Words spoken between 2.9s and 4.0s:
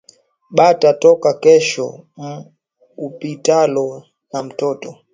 opitalo